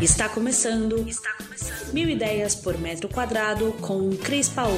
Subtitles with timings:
[0.00, 1.92] Está começando, Está começando.
[1.92, 4.76] Mil Ideias por Metro Quadrado com Cris Paola.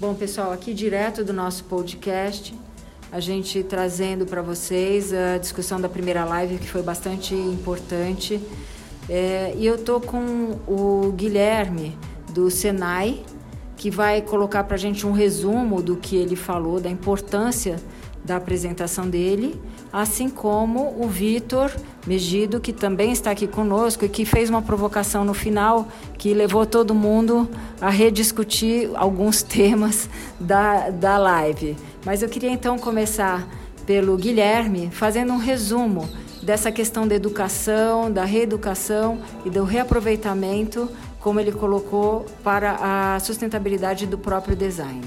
[0.00, 2.52] Bom, pessoal, aqui direto do nosso podcast,
[3.12, 8.40] a gente trazendo para vocês a discussão da primeira live, que foi bastante importante.
[9.08, 11.96] É, e eu tô com o Guilherme
[12.32, 13.22] do Senai,
[13.76, 17.76] que vai colocar para a gente um resumo do que ele falou, da importância
[18.24, 19.60] da apresentação dele,
[19.92, 21.70] assim como o Vitor
[22.06, 26.64] Megido, que também está aqui conosco e que fez uma provocação no final que levou
[26.64, 27.48] todo mundo
[27.80, 30.08] a rediscutir alguns temas
[30.40, 31.76] da, da live.
[32.04, 33.46] Mas eu queria então começar
[33.86, 36.08] pelo Guilherme, fazendo um resumo
[36.42, 40.88] dessa questão da educação, da reeducação e do reaproveitamento,
[41.20, 45.02] como ele colocou, para a sustentabilidade do próprio design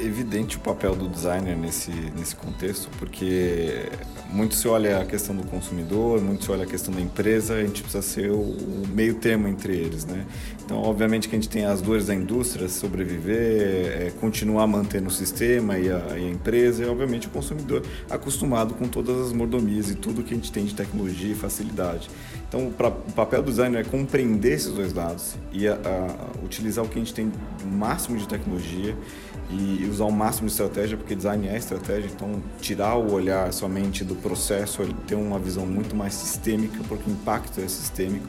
[0.00, 3.88] evidente o papel do designer nesse, nesse contexto, porque
[4.30, 7.62] muito se olha a questão do consumidor, muito se olha a questão da empresa, a
[7.62, 10.24] gente precisa ser o, o meio termo entre eles, né?
[10.64, 15.10] Então, obviamente que a gente tem as dores da indústria, sobreviver, é, continuar mantendo o
[15.10, 19.90] sistema e a, e a, empresa, e obviamente o consumidor acostumado com todas as mordomias
[19.90, 22.08] e tudo que a gente tem de tecnologia e facilidade.
[22.48, 25.76] Então, pra, o papel do designer é compreender esses dois lados e a,
[26.42, 27.30] utilizar o que a gente tem
[27.64, 28.96] máximo de tecnologia
[29.50, 34.04] e usar o máximo de estratégia, porque design é estratégia, então tirar o olhar somente
[34.04, 38.26] do processo, ter uma visão muito mais sistêmica, porque o impacto é sistêmico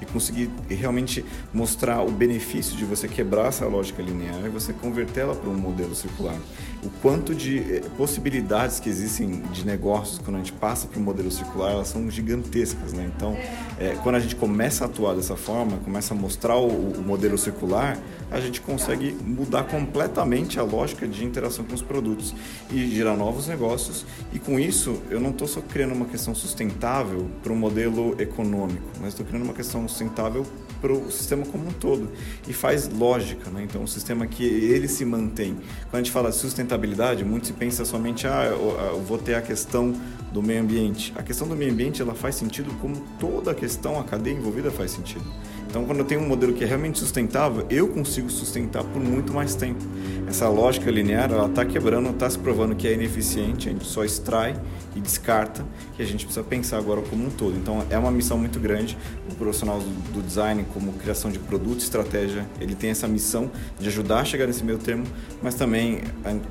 [0.00, 5.34] e conseguir realmente mostrar o benefício de você quebrar essa lógica linear e você convertê-la
[5.34, 6.36] para um modelo circular.
[6.84, 11.02] O quanto de eh, possibilidades que existem de negócios quando a gente passa para um
[11.02, 13.10] modelo circular, elas são gigantescas, né?
[13.16, 13.36] Então,
[13.78, 17.36] é, quando a gente começa a atuar dessa forma, começa a mostrar o, o modelo
[17.36, 17.98] circular,
[18.30, 22.34] a gente consegue mudar completamente a lógica de interação com os produtos
[22.70, 24.04] e gerar novos negócios.
[24.32, 28.86] E com isso, eu não estou só criando uma questão sustentável para o modelo econômico,
[29.00, 30.46] mas estou criando uma questão sustentável
[30.80, 32.08] para o sistema como um todo.
[32.46, 33.64] E faz lógica, né?
[33.64, 35.56] Então, um sistema que ele se mantém.
[35.90, 39.42] Quando a gente fala de sustentabilidade, muito se pensa somente, ah, eu vou ter a
[39.42, 39.94] questão
[40.32, 41.12] do meio ambiente.
[41.16, 44.70] A questão do meio ambiente, ela faz sentido como toda a questão, a cadeia envolvida
[44.70, 45.24] faz sentido.
[45.68, 49.34] Então, quando eu tenho um modelo que é realmente sustentável, eu consigo sustentar por muito
[49.34, 49.84] mais tempo.
[50.26, 54.02] Essa lógica linear, ela está quebrando, está se provando que é ineficiente, a gente só
[54.02, 54.58] extrai
[54.96, 55.62] e descarta,
[55.94, 57.54] que a gente precisa pensar agora como um todo.
[57.54, 58.96] Então, é uma missão muito grande.
[59.30, 64.20] O profissional do design, como criação de produto, estratégia, ele tem essa missão de ajudar
[64.20, 65.04] a chegar nesse meio termo,
[65.42, 66.00] mas também,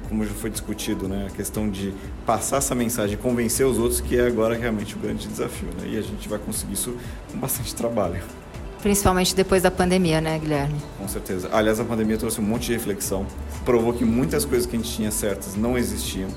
[0.07, 1.91] como já foi discutido, né, a questão de
[2.23, 5.69] passar essa mensagem, convencer os outros, que é agora realmente o grande desafio.
[5.81, 5.93] Né?
[5.93, 6.95] E a gente vai conseguir isso
[7.31, 8.21] com bastante trabalho.
[8.81, 10.75] Principalmente depois da pandemia, né, Guilherme?
[10.97, 11.49] Com certeza.
[11.51, 13.25] Aliás, a pandemia trouxe um monte de reflexão,
[13.65, 16.29] provou que muitas coisas que a gente tinha certas não existiam.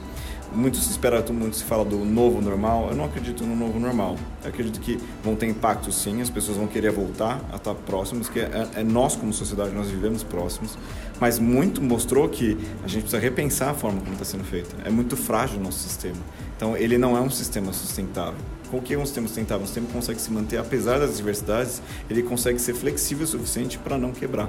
[0.53, 2.89] Muito se espera, muito se fala do novo normal.
[2.91, 4.17] Eu não acredito no novo normal.
[4.43, 8.29] Eu acredito que vão ter impacto sim, as pessoas vão querer voltar a estar próximos,
[8.29, 10.77] que é, é nós como sociedade, nós vivemos próximos.
[11.21, 14.75] Mas muito mostrou que a gente precisa repensar a forma como está sendo feito.
[14.85, 16.19] É muito frágil o nosso sistema.
[16.57, 18.41] Então, ele não é um sistema sustentável.
[18.71, 19.65] Com que é um sistema sustentável?
[19.65, 23.99] Um sistema consegue se manter, apesar das diversidades, ele consegue ser flexível o suficiente para
[23.99, 24.49] não quebrar.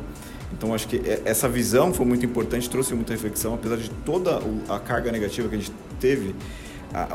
[0.54, 4.40] Então, acho que é, essa visão foi muito importante, trouxe muita reflexão, apesar de toda
[4.70, 6.36] a carga negativa que a gente teve,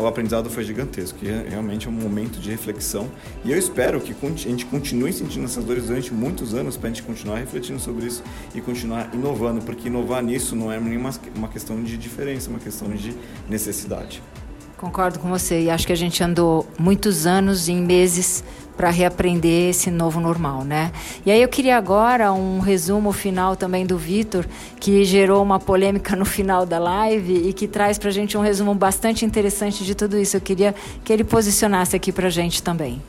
[0.00, 3.10] o aprendizado foi gigantesco, que realmente é um momento de reflexão.
[3.44, 6.92] E eu espero que a gente continue sentindo essas dores durante muitos anos para a
[6.92, 8.22] gente continuar refletindo sobre isso
[8.54, 12.58] e continuar inovando, porque inovar nisso não é nenhuma uma questão de diferença, é uma
[12.58, 13.14] questão de
[13.50, 14.22] necessidade.
[14.76, 18.44] Concordo com você e acho que a gente andou muitos anos em meses
[18.76, 20.92] para reaprender esse novo normal, né?
[21.24, 24.44] E aí eu queria agora um resumo final também do Vitor,
[24.78, 28.42] que gerou uma polêmica no final da live e que traz para a gente um
[28.42, 30.36] resumo bastante interessante de tudo isso.
[30.36, 33.00] Eu queria que ele posicionasse aqui para a gente também.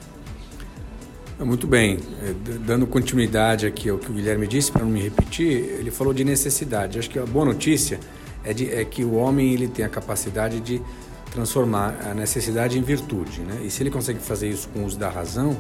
[1.38, 2.34] Muito bem, é,
[2.66, 6.24] dando continuidade aqui ao que o Guilherme disse, para não me repetir, ele falou de
[6.24, 6.98] necessidade.
[6.98, 8.00] Acho que a boa notícia
[8.44, 10.82] é, de, é que o homem ele tem a capacidade de
[11.32, 13.42] transformar a necessidade em virtude.
[13.42, 13.62] Né?
[13.66, 15.56] E se ele consegue fazer isso com o uso da razão,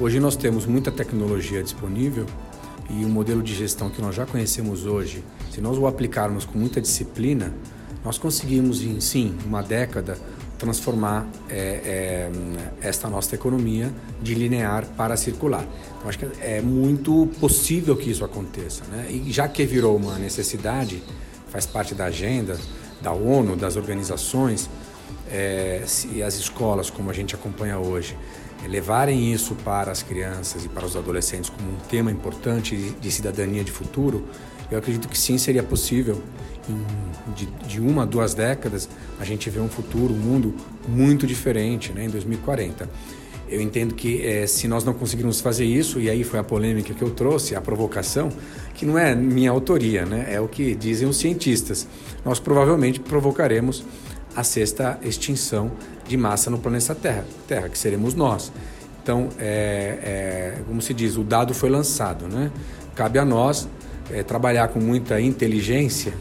[0.00, 2.26] hoje nós temos muita tecnologia disponível
[2.88, 6.58] e o modelo de gestão que nós já conhecemos hoje, se nós o aplicarmos com
[6.58, 7.52] muita disciplina,
[8.04, 10.16] nós conseguimos em sim uma década
[10.58, 12.30] transformar é, é,
[12.80, 15.66] esta nossa economia de linear para circular.
[15.98, 19.08] Então acho que é muito possível que isso aconteça, né?
[19.10, 21.02] E já que virou uma necessidade,
[21.50, 22.56] faz parte da agenda
[23.00, 24.68] da ONU, das organizações,
[25.30, 28.16] é, se as escolas, como a gente acompanha hoje,
[28.66, 33.62] levarem isso para as crianças e para os adolescentes como um tema importante de cidadania
[33.62, 34.24] de futuro,
[34.70, 36.20] eu acredito que sim seria possível
[37.34, 38.88] de, de uma a duas décadas,
[39.20, 40.54] a gente vê um futuro, um mundo
[40.88, 42.88] muito diferente né, em 2040.
[43.48, 46.92] Eu entendo que é, se nós não conseguirmos fazer isso, e aí foi a polêmica
[46.92, 48.28] que eu trouxe, a provocação,
[48.74, 50.26] que não é minha autoria, né?
[50.28, 51.86] é o que dizem os cientistas,
[52.24, 53.84] nós provavelmente provocaremos
[54.36, 55.72] a sexta extinção
[56.06, 58.52] de massa no planeta Terra, Terra que seremos nós.
[59.02, 62.28] Então, é, é, como se diz, o dado foi lançado.
[62.28, 62.50] Né?
[62.94, 63.68] Cabe a nós
[64.10, 66.12] é, trabalhar com muita inteligência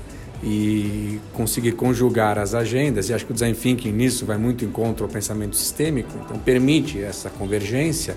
[0.43, 4.69] e conseguir conjugar as agendas, e acho que o design thinking nisso vai muito em
[4.69, 8.15] contra ao pensamento sistêmico, então permite essa convergência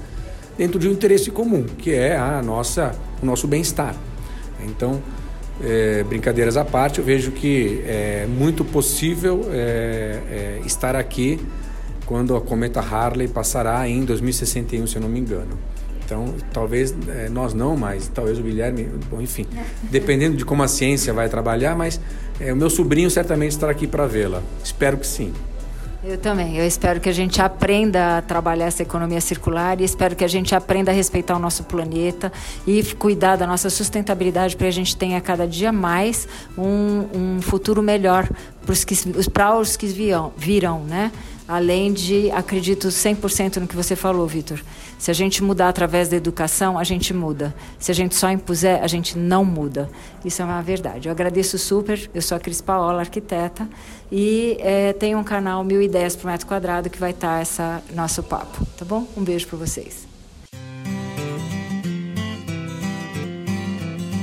[0.58, 3.94] dentro de um interesse comum, que é a nossa, o nosso bem-estar.
[4.66, 5.00] Então,
[5.62, 11.40] é, brincadeiras à parte, eu vejo que é muito possível é, é, estar aqui
[12.06, 15.58] quando a cometa Harley passará em 2061, se eu não me engano.
[16.04, 19.46] Então, talvez é, nós não, mas talvez o Guilherme, bom, enfim,
[19.90, 22.00] dependendo de como a ciência vai trabalhar, mas
[22.40, 24.42] é, o meu sobrinho certamente estará aqui para vê-la.
[24.64, 25.34] Espero que sim.
[26.02, 26.56] Eu também.
[26.56, 30.28] Eu espero que a gente aprenda a trabalhar essa economia circular e espero que a
[30.28, 32.32] gente aprenda a respeitar o nosso planeta
[32.64, 37.42] e cuidar da nossa sustentabilidade para que a gente tenha cada dia mais um, um
[37.42, 38.28] futuro melhor
[38.64, 41.10] para os que, os que virão, virão, né?
[41.48, 44.60] Além de, acredito 100% no que você falou, Vitor.
[44.98, 47.54] Se a gente mudar através da educação, a gente muda.
[47.78, 49.88] Se a gente só impuser, a gente não muda.
[50.24, 51.08] Isso é uma verdade.
[51.08, 52.10] Eu agradeço super.
[52.12, 53.66] Eu sou a Cris Paola, arquiteta,
[54.12, 58.22] e é, tenho um canal Mil Ideias por Metro Quadrado que vai estar essa nosso
[58.22, 58.66] papo.
[58.76, 59.06] Tá bom?
[59.16, 60.07] Um beijo para vocês.